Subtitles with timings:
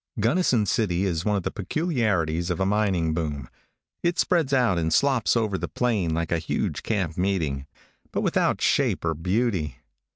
[0.19, 3.47] |GUNNISON CITY is one of the peculiarities of a mining boom.
[4.01, 7.67] It spreads out and slops over the plain like a huge camp meeting,
[8.11, 9.77] but without shape or beauty.